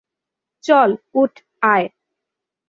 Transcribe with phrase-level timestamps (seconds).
[0.63, 1.33] চল, উঠ,
[1.63, 1.87] আয়।